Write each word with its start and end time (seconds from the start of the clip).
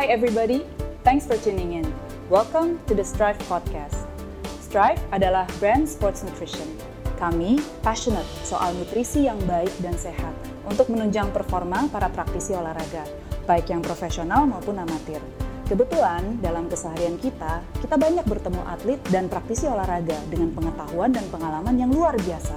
Hi 0.00 0.08
everybody, 0.08 0.64
thanks 1.04 1.28
for 1.28 1.36
tuning 1.36 1.76
in. 1.76 1.84
Welcome 2.32 2.80
to 2.88 2.96
the 2.96 3.04
Strive 3.04 3.36
Podcast. 3.52 4.08
Strive 4.64 4.96
adalah 5.12 5.44
brand 5.60 5.84
sports 5.84 6.24
nutrition. 6.24 6.64
Kami 7.20 7.60
passionate 7.84 8.24
soal 8.40 8.72
nutrisi 8.80 9.28
yang 9.28 9.36
baik 9.44 9.68
dan 9.84 9.92
sehat 10.00 10.32
untuk 10.64 10.88
menunjang 10.88 11.28
performa 11.36 11.84
para 11.92 12.08
praktisi 12.08 12.56
olahraga, 12.56 13.04
baik 13.44 13.68
yang 13.68 13.84
profesional 13.84 14.48
maupun 14.48 14.80
amatir. 14.80 15.20
Kebetulan 15.68 16.40
dalam 16.40 16.72
keseharian 16.72 17.20
kita, 17.20 17.60
kita 17.84 18.00
banyak 18.00 18.24
bertemu 18.24 18.62
atlet 18.72 19.00
dan 19.12 19.28
praktisi 19.28 19.68
olahraga 19.68 20.16
dengan 20.32 20.48
pengetahuan 20.56 21.12
dan 21.12 21.28
pengalaman 21.28 21.76
yang 21.76 21.92
luar 21.92 22.16
biasa. 22.16 22.56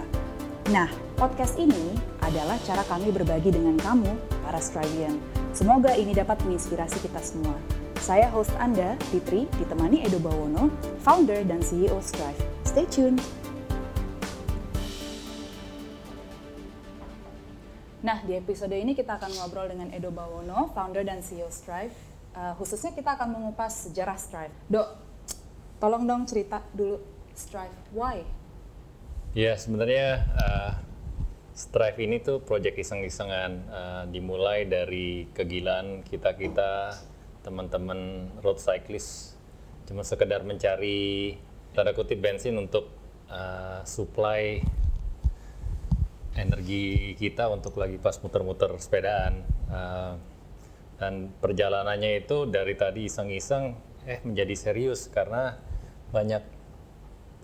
Nah, 0.71 0.87
podcast 1.19 1.59
ini 1.59 1.91
adalah 2.23 2.55
cara 2.63 2.87
kami 2.87 3.11
berbagi 3.11 3.51
dengan 3.51 3.75
kamu, 3.83 4.15
para 4.47 4.63
Strivian. 4.63 5.42
Semoga 5.53 5.93
ini 5.93 6.17
dapat 6.17 6.41
menginspirasi 6.49 6.97
kita 7.05 7.21
semua. 7.21 7.53
Saya 8.01 8.25
host 8.33 8.49
Anda, 8.57 8.97
Fitri, 9.13 9.45
ditemani 9.61 10.01
Edo 10.01 10.17
Bawono, 10.17 10.73
founder 11.05 11.45
dan 11.45 11.61
CEO 11.61 12.01
Strive. 12.01 12.41
Stay 12.65 12.89
tuned! 12.89 13.21
Nah, 18.01 18.25
di 18.25 18.33
episode 18.33 18.73
ini 18.73 18.97
kita 18.97 19.21
akan 19.21 19.29
ngobrol 19.37 19.69
dengan 19.69 19.93
Edo 19.93 20.09
Bawono, 20.09 20.73
founder 20.73 21.05
dan 21.05 21.21
CEO 21.21 21.53
Strive. 21.53 21.93
Uh, 22.33 22.57
khususnya 22.57 22.89
kita 22.97 23.13
akan 23.13 23.37
mengupas 23.37 23.85
sejarah 23.85 24.17
Strive. 24.17 24.57
Dok, 24.73 24.89
tolong 25.77 26.09
dong 26.09 26.25
cerita 26.25 26.65
dulu 26.73 26.97
Strive. 27.37 27.77
Why? 27.93 28.25
Ya, 29.37 29.53
sebenarnya 29.53 30.25
uh, 30.33 30.81
Strive 31.53 32.01
ini 32.01 32.17
tuh 32.17 32.41
project 32.41 32.81
iseng-isengan 32.81 33.51
uh, 33.69 34.03
dimulai 34.09 34.65
dari 34.65 35.29
kegilaan 35.37 36.01
kita-kita 36.01 36.97
teman-teman 37.45 38.33
road 38.41 38.57
cyclist. 38.57 39.37
Cuma 39.85 40.01
sekedar 40.01 40.41
mencari 40.41 41.37
tanda 41.77 41.93
kutip 41.93 42.17
bensin 42.17 42.57
untuk 42.57 42.89
uh, 43.29 43.85
supply 43.85 44.65
energi 46.33 47.13
kita 47.21 47.45
untuk 47.53 47.77
lagi 47.77 48.01
pas 48.01 48.17
muter-muter 48.17 48.73
sepedaan. 48.81 49.45
Uh, 49.69 50.17
dan 50.97 51.29
perjalanannya 51.37 52.25
itu 52.25 52.49
dari 52.49 52.73
tadi 52.73 53.05
iseng-iseng 53.05 53.77
eh 54.09 54.25
menjadi 54.25 54.57
serius 54.57 55.05
karena 55.05 55.57
banyak 56.09 56.41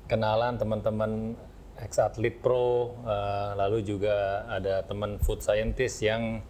kenalan 0.10 0.58
teman-teman 0.58 1.38
ex 1.82 2.00
atlet 2.00 2.36
pro 2.36 3.00
uh, 3.04 3.56
lalu 3.56 3.84
juga 3.84 4.46
ada 4.52 4.84
teman 4.84 5.18
food 5.20 5.40
scientist 5.40 6.04
yang 6.04 6.44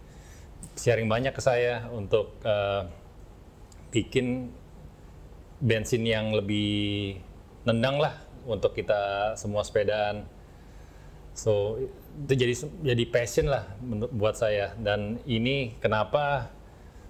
sharing 0.76 1.08
banyak 1.08 1.32
ke 1.32 1.42
saya 1.42 1.88
untuk 1.90 2.36
uh, 2.44 2.86
bikin 3.90 4.54
bensin 5.60 6.06
yang 6.06 6.32
lebih 6.32 7.20
nendang 7.68 8.00
lah 8.00 8.16
untuk 8.48 8.72
kita 8.72 9.34
semua 9.36 9.60
sepedaan. 9.60 10.24
So 11.36 11.78
itu 12.26 12.34
jadi 12.34 12.54
jadi 12.82 13.04
passion 13.08 13.46
lah 13.52 13.68
buat 14.12 14.36
saya. 14.40 14.72
Dan 14.80 15.20
ini 15.28 15.76
kenapa 15.78 16.50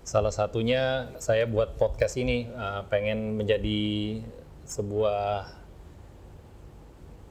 salah 0.03 0.35
satunya 0.35 1.15
saya 1.23 1.47
buat 1.47 1.79
podcast 1.79 2.19
ini 2.19 2.51
uh, 2.51 2.83
pengen 2.91 3.39
menjadi 3.39 4.21
sebuah 4.67 5.60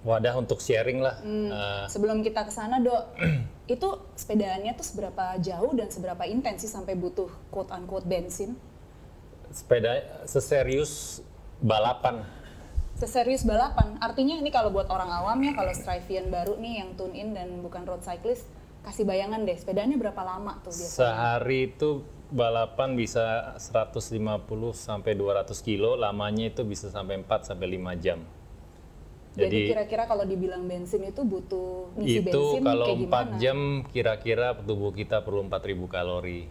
wadah 0.03 0.33
untuk 0.39 0.63
sharing 0.63 1.03
lah. 1.03 1.19
Hmm. 1.19 1.49
Uh, 1.51 1.85
Sebelum 1.91 2.23
kita 2.23 2.47
ke 2.47 2.51
sana, 2.53 2.79
Dok, 2.79 3.19
itu 3.73 3.89
sepedaannya 4.15 4.73
tuh 4.79 4.85
seberapa 4.87 5.35
jauh 5.43 5.71
dan 5.75 5.91
seberapa 5.91 6.23
intens 6.25 6.63
sih 6.63 6.71
sampai 6.71 6.95
butuh 6.95 7.29
quote 7.51 7.71
unquote 7.75 8.07
bensin? 8.07 8.55
Sepeda 9.49 10.23
seserius 10.29 11.25
balapan. 11.59 12.23
Seserius 12.99 13.47
balapan. 13.47 13.95
Artinya 14.03 14.35
ini 14.39 14.51
kalau 14.51 14.75
buat 14.75 14.91
orang 14.91 15.07
awam 15.07 15.39
ya, 15.39 15.55
kalau 15.55 15.71
Strivian 15.71 16.27
baru 16.27 16.59
nih 16.59 16.83
yang 16.83 16.89
tune 16.99 17.15
in 17.15 17.31
dan 17.31 17.63
bukan 17.63 17.87
road 17.87 18.03
cyclist, 18.03 18.43
kasih 18.83 19.07
bayangan 19.07 19.43
deh, 19.47 19.55
sepedanya 19.55 19.95
berapa 19.95 20.19
lama 20.19 20.59
tuh 20.63 20.71
biasanya? 20.71 20.99
Sehari 20.99 21.59
itu 21.71 22.03
balapan 22.29 22.93
bisa 22.93 23.55
150 23.57 24.11
sampai 24.75 25.15
200 25.15 25.47
kilo, 25.63 25.95
lamanya 25.95 26.51
itu 26.51 26.61
bisa 26.67 26.91
sampai 26.91 27.23
4 27.23 27.49
sampai 27.55 27.67
5 27.79 28.03
jam. 28.03 28.19
Jadi 29.37 29.69
kira-kira 29.69 30.03
kalau 30.09 30.25
dibilang 30.25 30.65
bensin 30.65 31.05
itu 31.05 31.21
butuh 31.21 31.93
ngisi 32.01 32.25
itu 32.25 32.33
bensin 32.33 32.63
kalau 32.65 32.87
kayak 32.89 33.37
4 33.37 33.41
jam 33.41 33.57
kira-kira 33.93 34.47
tubuh 34.57 34.89
kita 34.89 35.21
perlu 35.21 35.45
4000 35.45 35.85
kalori. 35.85 36.49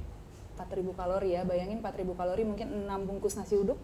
4000 0.55 0.95
kalori 0.95 1.29
ya, 1.35 1.43
bayangin 1.43 1.79
4000 1.83 2.15
kalori 2.19 2.43
mungkin 2.47 2.69
6 2.87 3.09
bungkus 3.09 3.35
nasi 3.35 3.59
uduk. 3.59 3.79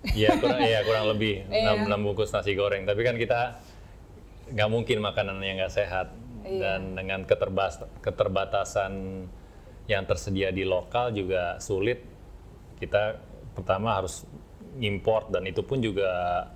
Iya 0.00 0.40
kurang, 0.40 0.60
ya, 0.64 0.80
kurang 0.82 1.04
lebih 1.14 1.44
6, 1.50 1.54
iya. 1.54 1.72
6 1.86 2.06
bungkus 2.06 2.30
nasi 2.34 2.52
goreng. 2.58 2.82
Tapi 2.88 3.00
kan 3.06 3.14
kita 3.14 3.40
nggak 4.50 4.70
mungkin 4.70 4.98
makanan 4.98 5.38
yang 5.46 5.62
nggak 5.62 5.74
sehat 5.74 6.10
iya. 6.42 6.74
dan 6.74 6.98
dengan 6.98 7.22
keterbas, 7.22 7.86
keterbatasan 8.02 9.24
yang 9.86 10.02
tersedia 10.06 10.50
di 10.50 10.66
lokal 10.66 11.14
juga 11.14 11.62
sulit. 11.62 12.02
Kita 12.82 13.14
pertama 13.54 13.94
harus 13.98 14.26
import 14.78 15.28
dan 15.30 15.46
itu 15.46 15.60
pun 15.66 15.82
juga 15.82 16.46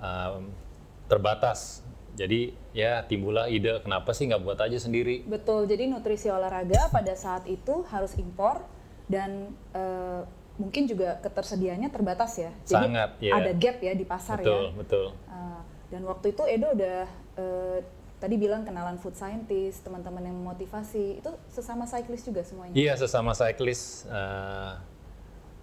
um, 0.00 0.63
terbatas. 1.10 1.84
Jadi 2.14 2.54
ya 2.70 3.02
timbullah 3.02 3.50
ide 3.50 3.82
kenapa 3.82 4.14
sih 4.14 4.30
nggak 4.30 4.42
buat 4.42 4.58
aja 4.62 4.78
sendiri. 4.78 5.26
Betul. 5.26 5.66
Jadi 5.66 5.90
nutrisi 5.90 6.30
olahraga 6.30 6.86
pada 6.94 7.14
saat 7.18 7.44
itu 7.50 7.82
harus 7.90 8.14
impor 8.14 8.62
dan 9.10 9.50
uh, 9.74 10.22
mungkin 10.54 10.86
juga 10.86 11.18
ketersediaannya 11.18 11.90
terbatas 11.90 12.38
ya. 12.38 12.50
Jadi 12.62 12.86
Sangat. 12.86 13.10
Ya. 13.18 13.34
Ada 13.34 13.52
gap 13.58 13.76
ya 13.82 13.92
di 13.98 14.06
pasar 14.06 14.38
betul, 14.38 14.62
ya. 14.62 14.78
Betul. 14.78 15.06
Uh, 15.26 15.60
dan 15.90 16.02
waktu 16.06 16.26
itu 16.30 16.42
Edo 16.46 16.68
udah 16.70 16.98
uh, 17.34 17.78
tadi 18.22 18.34
bilang 18.38 18.62
kenalan 18.62 18.96
food 19.02 19.18
scientist, 19.18 19.82
teman-teman 19.82 20.22
yang 20.22 20.38
memotivasi 20.38 21.18
itu 21.18 21.30
sesama 21.50 21.84
cyclist 21.84 22.30
juga 22.30 22.46
semuanya. 22.46 22.74
Iya 22.78 22.94
sesama 22.94 23.34
cyclist. 23.34 24.06
Uh, 24.06 24.78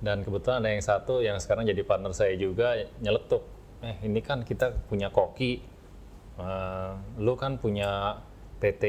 dan 0.02 0.26
kebetulan 0.26 0.66
ada 0.66 0.70
yang 0.74 0.84
satu 0.84 1.22
yang 1.22 1.38
sekarang 1.38 1.64
jadi 1.64 1.86
partner 1.86 2.12
saya 2.12 2.34
juga 2.34 2.74
nyeletuk 3.00 3.46
eh 3.82 3.98
ini 4.06 4.22
kan 4.22 4.46
kita 4.46 4.78
punya 4.86 5.10
koki, 5.10 5.62
uh, 6.38 6.98
lu 7.18 7.34
kan 7.34 7.58
punya 7.58 8.22
PT 8.62 8.84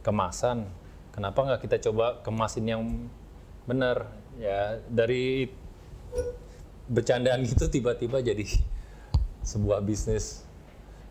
kemasan, 0.00 0.68
kenapa 1.12 1.44
nggak 1.44 1.60
kita 1.68 1.76
coba 1.90 2.24
kemasin 2.24 2.64
yang 2.64 2.82
benar? 3.68 4.08
Ya 4.36 4.80
dari 4.88 5.48
bercandaan 6.86 7.44
gitu 7.44 7.68
tiba-tiba 7.68 8.20
jadi 8.20 8.44
sebuah 9.44 9.80
bisnis. 9.84 10.44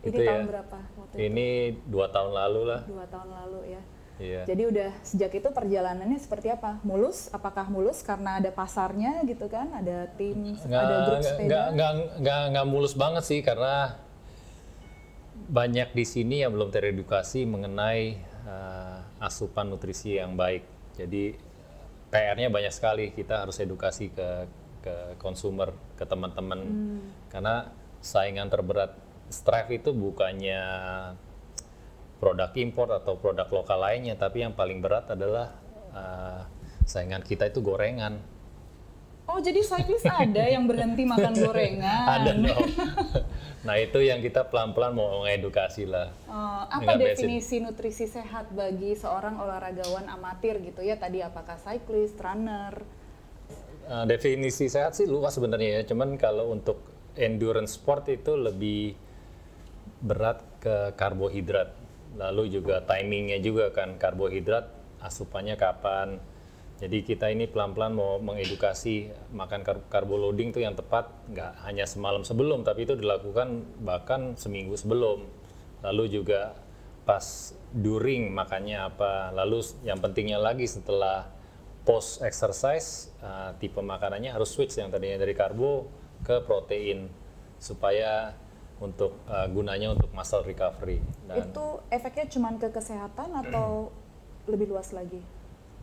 Ini 0.06 0.14
itu 0.14 0.20
tahun 0.22 0.42
ya. 0.42 0.46
berapa? 0.46 0.78
Waktu 0.98 1.14
ini 1.18 1.48
itu? 1.74 1.82
dua 1.90 2.06
tahun 2.10 2.30
lalu 2.30 2.60
lah. 2.68 2.80
Dua 2.86 3.04
tahun 3.10 3.28
lalu 3.32 3.60
ya. 3.74 3.82
Iya. 4.16 4.48
Jadi 4.48 4.62
udah 4.64 4.90
sejak 5.04 5.32
itu 5.36 5.48
perjalanannya 5.52 6.16
seperti 6.16 6.48
apa? 6.48 6.80
Mulus? 6.80 7.28
Apakah 7.36 7.68
mulus 7.68 8.00
karena 8.00 8.40
ada 8.40 8.48
pasarnya 8.48 9.20
gitu 9.28 9.44
kan? 9.52 9.68
Ada 9.76 10.08
tim, 10.16 10.56
nggak, 10.56 10.80
ada 10.80 10.96
grup 11.04 11.20
sepeda? 11.20 11.44
Nggak, 11.44 11.66
nggak, 11.76 11.92
nggak, 12.24 12.42
nggak 12.56 12.66
mulus 12.66 12.94
banget 12.96 13.24
sih 13.28 13.40
karena 13.44 14.00
banyak 15.46 15.92
di 15.92 16.04
sini 16.08 16.40
yang 16.40 16.56
belum 16.56 16.72
teredukasi 16.72 17.44
mengenai 17.44 18.16
uh, 18.48 19.04
asupan 19.20 19.68
nutrisi 19.68 20.16
yang 20.16 20.32
baik. 20.32 20.64
Jadi 20.96 21.36
PR-nya 22.08 22.48
banyak 22.48 22.72
sekali. 22.72 23.12
Kita 23.12 23.44
harus 23.44 23.60
edukasi 23.60 24.08
ke 24.08 24.48
ke 24.80 24.96
konsumer, 25.20 25.76
ke 26.00 26.08
teman-teman. 26.08 26.60
Hmm. 26.64 27.00
Karena 27.28 27.68
saingan 28.00 28.48
terberat 28.48 28.96
Strive 29.26 29.82
itu 29.82 29.90
bukannya 29.90 30.62
produk 32.16 32.50
impor 32.56 32.88
atau 32.92 33.20
produk 33.20 33.48
lokal 33.52 33.78
lainnya, 33.80 34.16
tapi 34.16 34.44
yang 34.44 34.56
paling 34.56 34.80
berat 34.80 35.12
adalah 35.12 35.52
uh, 35.92 36.40
saingan 36.88 37.20
kita 37.20 37.52
itu 37.52 37.60
gorengan. 37.60 38.16
Oh, 39.26 39.42
jadi 39.42 39.58
cyclist 39.58 40.06
ada 40.22 40.46
yang 40.46 40.70
berhenti 40.70 41.02
makan 41.02 41.34
gorengan? 41.34 42.06
ada 42.06 42.30
dong. 42.32 42.68
nah, 43.66 43.74
itu 43.76 43.98
yang 44.06 44.22
kita 44.22 44.46
pelan-pelan 44.46 44.94
mau 44.94 45.26
mengedukasi 45.26 45.84
lah. 45.84 46.14
Uh, 46.30 46.62
apa 46.70 46.94
definisi 46.94 47.58
bensin. 47.58 47.66
nutrisi 47.66 48.06
sehat 48.06 48.54
bagi 48.54 48.94
seorang 48.94 49.36
olahragawan 49.42 50.06
amatir 50.06 50.62
gitu 50.62 50.80
ya? 50.80 50.94
Tadi 50.94 51.26
apakah 51.26 51.58
cyclist, 51.58 52.16
runner? 52.22 52.80
Uh, 53.86 54.06
definisi 54.06 54.70
sehat 54.70 54.94
sih 54.94 55.10
luas 55.10 55.34
sebenarnya 55.34 55.82
ya. 55.82 55.90
Cuman 55.90 56.14
kalau 56.14 56.54
untuk 56.54 56.78
endurance 57.18 57.74
sport 57.74 58.06
itu 58.06 58.38
lebih 58.38 58.94
berat 60.06 60.38
ke 60.62 60.94
karbohidrat 60.94 61.85
lalu 62.16 62.48
juga 62.48 62.82
timingnya 62.82 63.38
juga 63.38 63.70
kan 63.70 64.00
karbohidrat 64.00 64.68
asupannya 65.04 65.54
kapan. 65.54 66.18
Jadi 66.76 67.08
kita 67.08 67.32
ini 67.32 67.48
pelan-pelan 67.48 67.96
mau 67.96 68.20
mengedukasi 68.20 69.08
makan 69.32 69.64
kar 69.64 69.80
karbo 69.88 70.20
loading 70.20 70.52
tuh 70.52 70.60
yang 70.60 70.76
tepat 70.76 71.08
nggak 71.32 71.64
hanya 71.64 71.88
semalam 71.88 72.20
sebelum 72.20 72.68
tapi 72.68 72.84
itu 72.84 72.92
dilakukan 72.92 73.64
bahkan 73.80 74.36
seminggu 74.36 74.76
sebelum. 74.76 75.24
Lalu 75.80 76.20
juga 76.20 76.52
pas 77.08 77.56
during 77.72 78.28
makannya 78.28 78.92
apa. 78.92 79.32
Lalu 79.32 79.64
yang 79.88 80.04
pentingnya 80.04 80.36
lagi 80.36 80.68
setelah 80.68 81.32
post 81.88 82.20
exercise 82.20 83.14
uh, 83.24 83.56
tipe 83.56 83.78
makanannya 83.80 84.34
harus 84.34 84.52
switch 84.52 84.76
yang 84.76 84.92
tadinya 84.92 85.22
dari 85.22 85.32
karbo 85.32 85.88
ke 86.26 86.44
protein 86.44 87.08
supaya 87.56 88.36
untuk 88.76 89.16
uh, 89.26 89.48
gunanya 89.48 89.96
untuk 89.96 90.12
muscle 90.12 90.44
recovery. 90.44 91.00
Dan 91.24 91.48
itu 91.48 91.66
efeknya 91.88 92.24
cuma 92.28 92.52
ke 92.56 92.68
kesehatan 92.68 93.28
atau 93.46 93.90
lebih 94.52 94.68
luas 94.68 94.92
lagi? 94.92 95.20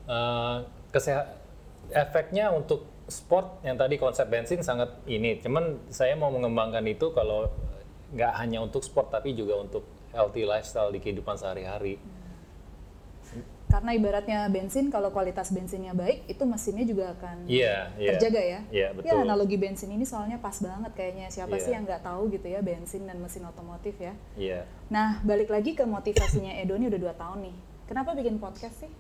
Uh, 0.06 0.68
kesehat 0.94 1.42
efeknya 1.90 2.54
untuk 2.54 2.86
sport 3.10 3.60
yang 3.66 3.75
tadi 3.75 3.98
konsep 3.98 4.30
bensin 4.30 4.62
sangat 4.62 4.94
ini. 5.10 5.42
Cuman 5.42 5.90
saya 5.90 6.13
mau 6.16 6.30
mengembangkan 6.30 6.86
itu 6.86 7.12
kalau 7.12 7.50
nggak 8.13 8.34
hanya 8.38 8.62
untuk 8.62 8.86
sport 8.86 9.10
tapi 9.10 9.34
juga 9.34 9.57
untuk 9.57 9.84
healthy 10.13 10.46
lifestyle 10.46 10.94
di 10.94 11.01
kehidupan 11.01 11.34
sehari-hari. 11.34 11.98
Hmm 11.98 12.23
karena 13.74 13.90
ibaratnya 13.98 14.46
bensin 14.54 14.94
kalau 14.94 15.10
kualitas 15.10 15.50
bensinnya 15.50 15.98
baik 15.98 16.30
itu 16.30 16.46
mesinnya 16.46 16.86
juga 16.86 17.18
akan 17.18 17.50
yeah, 17.50 17.90
yeah. 17.98 18.14
terjaga 18.14 18.42
ya. 18.46 18.60
Yeah, 18.70 18.90
betul. 18.94 19.10
Ya 19.10 19.25
analogi 19.25 19.58
bensin 19.58 19.90
ini 19.90 20.06
soalnya 20.06 20.38
pas 20.38 20.54
banget 20.62 20.94
kayaknya 20.94 21.34
siapa 21.34 21.58
yeah. 21.58 21.64
sih 21.66 21.72
yang 21.74 21.90
nggak 21.90 22.06
tahu 22.06 22.30
gitu 22.30 22.54
ya 22.54 22.62
bensin 22.62 23.10
dan 23.10 23.18
mesin 23.18 23.42
otomotif 23.50 23.98
ya. 23.98 24.14
Yeah. 24.38 24.70
Nah 24.94 25.25
balik 25.25 25.50
lagi 25.50 25.74
ke 25.74 25.90
motivasinya 25.90 26.54
Edo 26.62 26.78
ini 26.78 26.86
udah 26.86 27.02
dua 27.02 27.14
tahun 27.18 27.50
nih. 27.50 27.56
Kenapa 27.90 28.14
bikin 28.14 28.38
podcast 28.38 28.86
sih? 28.86 28.92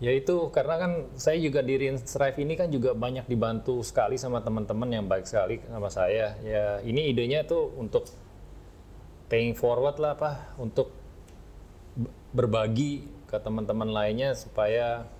Ya 0.00 0.16
itu 0.16 0.48
karena 0.48 0.80
kan 0.80 0.92
saya 1.20 1.36
juga 1.36 1.60
di 1.60 1.76
Strive 2.08 2.40
ini 2.40 2.56
kan 2.56 2.72
juga 2.72 2.96
banyak 2.96 3.28
dibantu 3.28 3.84
sekali 3.84 4.16
sama 4.16 4.40
teman-teman 4.40 4.88
yang 4.88 5.04
baik 5.04 5.28
sekali 5.28 5.60
sama 5.60 5.92
saya. 5.92 6.40
Ya 6.40 6.80
ini 6.80 7.12
idenya 7.12 7.44
tuh 7.44 7.68
untuk 7.76 8.08
paying 9.28 9.52
forward 9.52 10.00
lah 10.00 10.16
apa 10.16 10.56
untuk 10.56 10.88
berbagi 12.32 13.13
ke 13.34 13.42
teman-teman 13.42 13.90
lainnya 13.90 14.38
supaya 14.38 15.10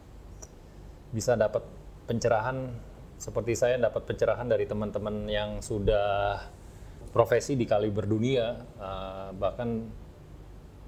bisa 1.11 1.35
dapat 1.35 1.67
pencerahan 2.07 2.71
seperti 3.19 3.59
saya 3.59 3.75
dapat 3.83 4.07
pencerahan 4.07 4.47
dari 4.47 4.71
teman-teman 4.71 5.27
yang 5.27 5.59
sudah 5.59 6.39
profesi 7.11 7.59
di 7.59 7.67
kaliber 7.67 8.07
dunia 8.07 8.55
uh, 8.79 9.31
bahkan 9.35 9.91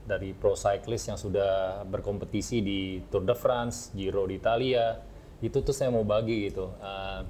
dari 0.06 0.30
pro 0.30 0.54
cyclist 0.54 1.10
yang 1.10 1.18
sudah 1.18 1.82
berkompetisi 1.82 2.62
di 2.62 3.02
Tour 3.10 3.26
de 3.26 3.34
France, 3.34 3.90
Giro 3.90 4.22
d'Italia 4.22 5.02
itu 5.42 5.58
tuh 5.60 5.74
saya 5.74 5.90
mau 5.90 6.06
bagi 6.06 6.46
gitu. 6.46 6.70
Uh, 6.78 7.26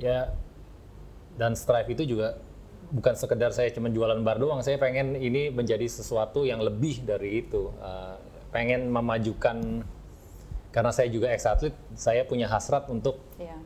ya 0.00 0.32
dan 1.36 1.52
Strive 1.52 1.92
itu 1.92 2.16
juga 2.16 2.40
bukan 2.88 3.16
sekedar 3.16 3.52
saya 3.52 3.68
cuma 3.72 3.92
jualan 3.92 4.20
bar 4.24 4.40
doang 4.40 4.64
saya 4.64 4.80
pengen 4.80 5.16
ini 5.16 5.52
menjadi 5.52 5.84
sesuatu 5.88 6.48
yang 6.48 6.64
lebih 6.64 7.04
dari 7.04 7.44
itu. 7.44 7.68
Uh, 7.80 8.31
pengen 8.52 8.92
memajukan 8.92 9.82
karena 10.72 10.90
saya 10.92 11.08
juga 11.12 11.28
ex 11.28 11.44
atlet, 11.44 11.76
saya 11.96 12.24
punya 12.24 12.48
hasrat 12.48 12.88
untuk 12.88 13.20
yeah. 13.36 13.60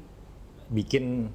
bikin 0.71 1.31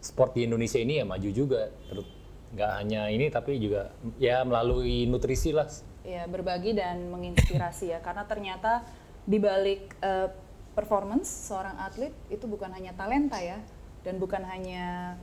sport 0.00 0.36
di 0.36 0.44
Indonesia 0.44 0.76
ini 0.76 1.00
ya 1.00 1.04
maju 1.08 1.28
juga. 1.32 1.72
Terus 1.88 2.08
nggak 2.50 2.72
hanya 2.82 3.06
ini 3.08 3.30
tapi 3.30 3.56
juga 3.62 3.94
ya 4.20 4.44
melalui 4.44 5.08
nutrisi 5.08 5.56
lah. 5.56 5.68
Ya 6.04 6.28
berbagi 6.28 6.76
dan 6.76 7.08
menginspirasi 7.12 7.96
ya 7.96 8.00
karena 8.04 8.28
ternyata 8.28 8.84
di 9.24 9.40
balik 9.40 9.96
uh, 10.04 10.28
performance 10.76 11.28
seorang 11.48 11.76
atlet 11.80 12.12
itu 12.32 12.44
bukan 12.48 12.72
hanya 12.72 12.92
talenta 12.96 13.40
ya 13.40 13.60
dan 14.04 14.16
bukan 14.16 14.40
hanya 14.48 15.16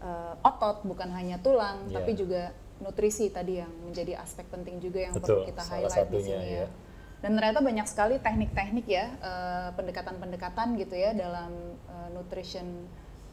uh, 0.00 0.36
otot, 0.40 0.84
bukan 0.84 1.12
hanya 1.12 1.40
tulang, 1.40 1.88
yeah. 1.88 2.00
tapi 2.00 2.16
juga 2.16 2.52
nutrisi 2.80 3.28
tadi 3.32 3.60
yang 3.60 3.72
menjadi 3.84 4.20
aspek 4.20 4.48
penting 4.52 4.80
juga 4.80 5.08
yang 5.08 5.14
Betul, 5.16 5.44
perlu 5.44 5.48
kita 5.48 5.62
highlight 5.64 6.08
di 6.10 6.20
sini 6.20 6.46
ya. 6.48 6.60
ya. 6.64 6.68
Dan 7.24 7.40
ternyata 7.40 7.64
banyak 7.64 7.88
sekali 7.88 8.20
teknik-teknik 8.20 8.84
ya, 8.84 9.08
uh, 9.24 9.68
pendekatan-pendekatan 9.72 10.76
gitu 10.76 10.92
ya 10.92 11.16
dalam 11.16 11.80
uh, 11.88 12.12
nutrition 12.12 12.84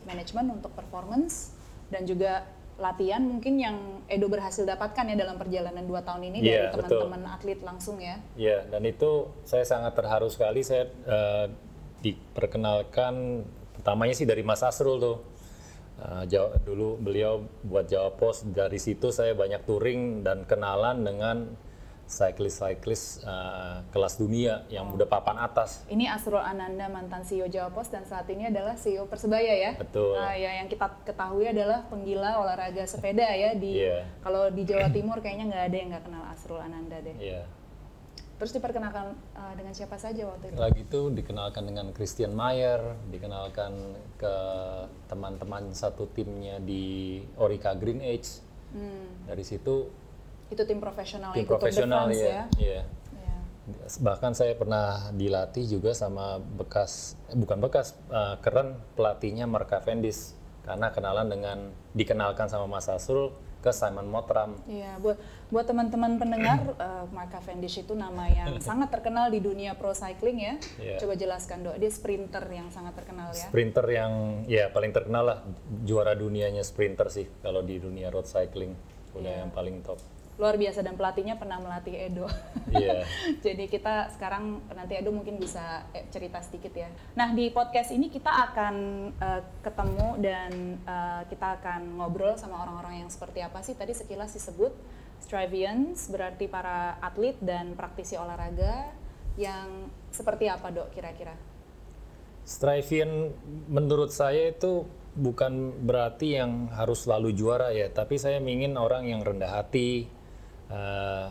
management 0.08 0.48
untuk 0.64 0.72
performance 0.72 1.60
dan 1.92 2.08
juga 2.08 2.48
latihan 2.80 3.20
mungkin 3.20 3.60
yang 3.60 3.78
Edo 4.08 4.32
berhasil 4.32 4.64
dapatkan 4.64 5.12
ya 5.12 5.16
dalam 5.20 5.36
perjalanan 5.36 5.84
dua 5.84 6.02
tahun 6.08 6.32
ini 6.32 6.40
yeah, 6.40 6.72
dari 6.72 6.88
teman-teman 6.88 7.22
atlet 7.36 7.60
langsung 7.60 8.00
ya. 8.00 8.16
Iya, 8.40 8.48
yeah, 8.48 8.62
dan 8.72 8.88
itu 8.88 9.28
saya 9.44 9.68
sangat 9.68 9.92
terharu 9.94 10.32
sekali 10.32 10.64
saya 10.64 10.88
uh, 11.06 11.52
diperkenalkan 12.00 13.44
pertamanya 13.76 14.16
sih 14.16 14.26
dari 14.26 14.42
Mas 14.42 14.64
Asrul 14.64 15.04
tuh. 15.04 15.18
Uh, 16.02 16.26
dulu 16.66 16.98
beliau 16.98 17.46
buat 17.62 17.86
Jawa 17.86 18.18
Pos 18.18 18.42
dari 18.48 18.82
situ 18.82 19.14
saya 19.14 19.38
banyak 19.38 19.68
touring 19.70 20.26
dan 20.26 20.50
kenalan 20.50 21.06
dengan 21.06 21.54
cyclist-cyclist 22.12 23.24
uh, 23.24 23.88
kelas 23.96 24.20
dunia 24.20 24.68
yang 24.68 24.92
udah 24.92 25.08
papan 25.08 25.40
atas. 25.40 25.88
Ini 25.88 26.12
Asrul 26.12 26.44
Ananda 26.44 26.92
mantan 26.92 27.24
CEO 27.24 27.48
Jawa 27.48 27.72
Pos 27.72 27.88
dan 27.88 28.04
saat 28.04 28.28
ini 28.28 28.52
adalah 28.52 28.76
CEO 28.76 29.08
Persebaya 29.08 29.56
ya. 29.56 29.72
Betul. 29.80 30.20
Uh, 30.20 30.36
ya 30.36 30.60
yang 30.60 30.68
kita 30.68 30.92
ketahui 31.08 31.48
adalah 31.48 31.88
penggila 31.88 32.44
olahraga 32.44 32.84
sepeda 32.84 33.32
ya 33.32 33.56
di 33.56 33.80
yeah. 33.80 34.04
kalau 34.20 34.52
di 34.52 34.68
Jawa 34.68 34.92
Timur 34.92 35.24
kayaknya 35.24 35.48
nggak 35.48 35.64
ada 35.72 35.76
yang 35.80 35.90
nggak 35.96 36.04
kenal 36.04 36.24
Asrul 36.28 36.60
Ananda 36.60 37.00
deh. 37.00 37.16
Iya. 37.16 37.42
Yeah. 37.42 37.46
Terus 38.42 38.58
diperkenalkan 38.58 39.14
uh, 39.38 39.54
dengan 39.54 39.70
siapa 39.70 40.02
saja 40.02 40.26
waktu 40.26 40.50
itu? 40.50 40.58
Lagi 40.58 40.82
itu 40.82 41.14
dikenalkan 41.14 41.62
dengan 41.62 41.94
Christian 41.94 42.34
Mayer, 42.34 42.98
dikenalkan 43.14 43.94
ke 44.18 44.36
teman-teman 45.06 45.70
satu 45.78 46.10
timnya 46.10 46.58
di 46.58 47.22
Orica 47.38 47.78
Green 47.78 48.02
Age. 48.02 48.42
Hmm. 48.74 49.30
Dari 49.30 49.46
situ 49.46 50.01
itu 50.52 50.62
tim 50.68 50.84
profesional 50.84 51.32
tim 51.32 51.48
profesional 51.48 52.12
ya, 52.12 52.46
ya. 52.60 52.84
ya. 52.84 52.84
bahkan 54.04 54.36
saya 54.36 54.52
pernah 54.54 55.16
dilatih 55.16 55.64
juga 55.80 55.96
sama 55.96 56.44
bekas 56.44 57.16
eh, 57.32 57.40
bukan 57.40 57.64
bekas 57.64 57.96
uh, 58.12 58.36
keren 58.44 58.76
pelatihnya 59.00 59.48
Mark 59.48 59.72
Cavendish 59.72 60.36
karena 60.68 60.92
kenalan 60.92 61.28
dengan 61.32 61.58
dikenalkan 61.96 62.52
sama 62.52 62.68
Mas 62.68 62.86
Asrul 62.92 63.34
ke 63.62 63.70
Simon 63.70 64.10
Motram. 64.10 64.58
Iya, 64.66 64.98
buat 64.98 65.22
buat 65.54 65.70
teman-teman 65.70 66.18
pendengar, 66.18 66.74
uh, 66.82 67.06
Mark 67.16 67.30
Cavendish 67.30 67.86
itu 67.86 67.94
nama 67.94 68.26
yang 68.26 68.58
sangat 68.68 68.90
terkenal 68.90 69.30
di 69.30 69.38
dunia 69.38 69.78
pro 69.78 69.94
cycling 69.94 70.42
ya. 70.42 70.54
Yeah. 70.82 70.98
Coba 70.98 71.14
jelaskan 71.14 71.62
dok, 71.66 71.78
dia 71.78 71.94
sprinter 71.94 72.42
yang 72.50 72.74
sangat 72.74 72.98
terkenal 72.98 73.30
ya. 73.34 73.48
Sprinter 73.48 73.86
yang 73.86 74.44
ya 74.50 74.74
paling 74.74 74.90
terkenal 74.90 75.24
lah, 75.24 75.40
juara 75.86 76.18
dunianya 76.18 76.66
sprinter 76.66 77.14
sih 77.14 77.30
kalau 77.46 77.62
di 77.62 77.78
dunia 77.78 78.10
road 78.10 78.26
cycling 78.26 78.74
udah 79.14 79.30
yeah. 79.30 79.40
yang 79.46 79.54
paling 79.54 79.86
top 79.86 80.02
luar 80.42 80.58
biasa 80.58 80.82
dan 80.82 80.98
pelatihnya 80.98 81.38
pernah 81.38 81.62
melatih 81.62 81.94
Edo. 81.94 82.26
Iya. 82.72 83.04
Jadi 83.44 83.68
kita 83.68 84.16
sekarang 84.16 84.64
nanti 84.72 84.96
Edo 84.96 85.12
mungkin 85.12 85.36
bisa 85.36 85.84
eh, 85.92 86.08
cerita 86.08 86.40
sedikit 86.40 86.72
ya. 86.72 86.88
Nah 87.20 87.36
di 87.36 87.52
podcast 87.52 87.92
ini 87.92 88.08
kita 88.08 88.32
akan 88.32 88.76
uh, 89.20 89.42
ketemu 89.60 90.08
dan 90.24 90.52
uh, 90.88 91.22
kita 91.28 91.60
akan 91.60 92.00
ngobrol 92.00 92.40
sama 92.40 92.64
orang-orang 92.64 93.04
yang 93.04 93.12
seperti 93.12 93.44
apa 93.44 93.60
sih 93.60 93.76
tadi 93.76 93.92
sekilas 93.92 94.32
disebut 94.32 94.72
Strivians 95.20 96.08
berarti 96.08 96.48
para 96.48 96.96
atlet 97.04 97.36
dan 97.44 97.76
praktisi 97.76 98.16
olahraga 98.16 98.96
yang 99.36 99.92
seperti 100.10 100.48
apa 100.48 100.72
dok 100.72 100.96
kira-kira? 100.96 101.36
Strivian 102.48 103.36
menurut 103.68 104.10
saya 104.16 104.50
itu 104.50 104.88
bukan 105.14 105.76
berarti 105.84 106.40
yang 106.40 106.72
harus 106.72 107.06
selalu 107.06 107.36
juara 107.36 107.70
ya, 107.76 107.92
tapi 107.92 108.18
saya 108.18 108.40
ingin 108.40 108.80
orang 108.80 109.08
yang 109.12 109.22
rendah 109.22 109.62
hati, 109.62 110.08
uh, 110.72 111.28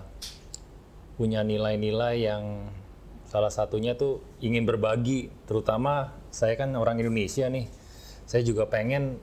punya 1.17 1.41
nilai-nilai 1.41 2.15
yang 2.21 2.69
salah 3.25 3.51
satunya 3.51 3.97
tuh 3.97 4.21
ingin 4.45 4.69
berbagi, 4.69 5.33
terutama 5.49 6.13
saya 6.29 6.55
kan 6.61 6.77
orang 6.77 7.01
Indonesia 7.01 7.49
nih, 7.49 7.67
saya 8.29 8.45
juga 8.45 8.69
pengen 8.69 9.19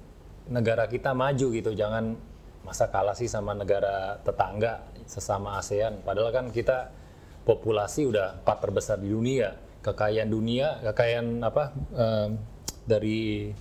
negara 0.49 0.89
kita 0.89 1.13
maju 1.13 1.53
gitu, 1.53 1.71
jangan 1.77 2.17
masa 2.65 2.91
kalah 2.91 3.15
sih 3.15 3.29
sama 3.31 3.55
negara 3.55 4.19
tetangga 4.25 4.83
sesama 5.07 5.59
ASEAN, 5.59 6.03
padahal 6.03 6.31
kan 6.35 6.45
kita 6.51 6.91
populasi 7.47 8.07
udah 8.11 8.43
empat 8.43 8.57
terbesar 8.59 8.99
di 8.99 9.07
dunia, 9.11 9.55
kekayaan 9.83 10.27
dunia, 10.27 10.83
kekayaan 10.83 11.39
apa 11.39 11.63
uh, 11.95 12.27
dari 12.83 13.51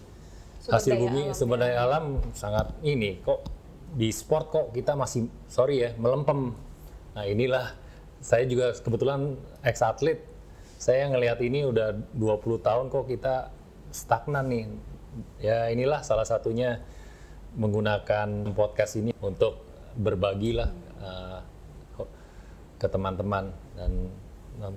hasil 0.67 0.99
bumi 0.99 1.31
sumber 1.31 1.63
daya 1.63 1.79
ya. 1.79 1.81
alam 1.87 2.05
sangat 2.35 2.75
ini. 2.83 3.23
Kok 3.23 3.56
di 3.95 4.11
sport 4.11 4.51
kok 4.51 4.67
kita 4.75 4.99
masih 4.99 5.31
sorry 5.47 5.87
ya 5.87 5.91
melempem. 6.01 6.57
Nah 7.15 7.25
inilah 7.25 7.77
saya 8.19 8.49
juga 8.49 8.75
kebetulan 8.75 9.39
ex 9.63 9.85
atlet. 9.85 10.19
Saya 10.77 11.09
ngelihat 11.09 11.41
ini 11.41 11.65
udah 11.65 11.97
20 12.15 12.67
tahun 12.67 12.85
kok 12.93 13.07
kita 13.09 13.55
stagnan 13.95 14.47
nih. 14.51 14.65
Ya 15.41 15.73
inilah 15.73 16.05
salah 16.05 16.29
satunya 16.29 16.83
menggunakan 17.57 18.53
podcast 18.53 19.01
ini 19.01 19.17
untuk 19.25 19.65
berbagi 19.97 20.53
lah 20.53 20.69
uh, 21.01 21.41
ke 22.77 22.85
teman-teman 22.85 23.49
dan 23.73 24.13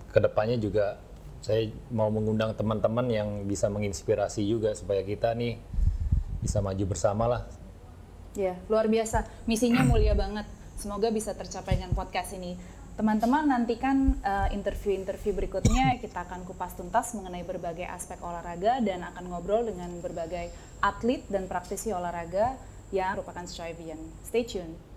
ke 0.08 0.20
depannya 0.24 0.56
juga 0.56 0.96
saya 1.40 1.72
mau 1.92 2.12
mengundang 2.12 2.56
teman-teman 2.56 3.08
yang 3.08 3.30
bisa 3.48 3.68
menginspirasi 3.72 4.44
juga 4.44 4.76
supaya 4.76 5.04
kita 5.04 5.36
nih 5.36 5.60
bisa 6.40 6.64
maju 6.64 6.84
bersama 6.88 7.28
lah 7.28 7.42
Ya, 8.38 8.54
luar 8.70 8.86
biasa. 8.86 9.26
Misinya 9.50 9.82
mulia 9.82 10.14
banget. 10.14 10.46
Semoga 10.78 11.10
bisa 11.10 11.34
tercapai 11.34 11.82
dengan 11.82 11.98
podcast 11.98 12.34
ini. 12.38 12.56
Teman-teman 13.00 13.48
nantikan 13.48 14.20
uh, 14.28 14.52
interview-interview 14.52 15.32
berikutnya 15.32 16.04
kita 16.04 16.28
akan 16.28 16.44
kupas 16.44 16.76
tuntas 16.76 17.16
mengenai 17.16 17.48
berbagai 17.48 17.88
aspek 17.88 18.20
olahraga 18.20 18.84
dan 18.84 19.08
akan 19.08 19.32
ngobrol 19.32 19.64
dengan 19.64 19.88
berbagai 20.04 20.52
atlet 20.84 21.24
dan 21.32 21.48
praktisi 21.48 21.96
olahraga 21.96 22.60
yang 22.92 23.16
merupakan 23.16 23.48
Strivian. 23.48 24.00
Stay 24.28 24.44
tuned. 24.44 24.89